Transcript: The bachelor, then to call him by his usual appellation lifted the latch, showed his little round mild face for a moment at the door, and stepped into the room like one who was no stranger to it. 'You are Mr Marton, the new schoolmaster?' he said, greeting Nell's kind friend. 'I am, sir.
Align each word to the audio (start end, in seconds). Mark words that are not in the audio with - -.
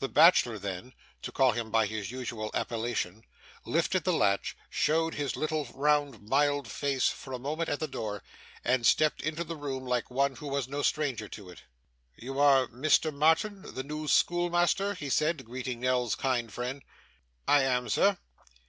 The 0.00 0.08
bachelor, 0.08 0.58
then 0.58 0.92
to 1.22 1.30
call 1.30 1.52
him 1.52 1.70
by 1.70 1.86
his 1.86 2.10
usual 2.10 2.50
appellation 2.52 3.22
lifted 3.64 4.02
the 4.02 4.12
latch, 4.12 4.56
showed 4.68 5.14
his 5.14 5.36
little 5.36 5.66
round 5.72 6.20
mild 6.20 6.66
face 6.66 7.06
for 7.06 7.32
a 7.32 7.38
moment 7.38 7.68
at 7.68 7.78
the 7.78 7.86
door, 7.86 8.24
and 8.64 8.84
stepped 8.84 9.22
into 9.22 9.44
the 9.44 9.54
room 9.54 9.84
like 9.86 10.10
one 10.10 10.34
who 10.34 10.48
was 10.48 10.66
no 10.66 10.82
stranger 10.82 11.28
to 11.28 11.48
it. 11.48 11.62
'You 12.16 12.40
are 12.40 12.66
Mr 12.66 13.14
Marton, 13.14 13.62
the 13.72 13.84
new 13.84 14.08
schoolmaster?' 14.08 14.94
he 14.94 15.08
said, 15.08 15.44
greeting 15.44 15.78
Nell's 15.78 16.16
kind 16.16 16.52
friend. 16.52 16.82
'I 17.46 17.62
am, 17.62 17.88
sir. 17.88 18.18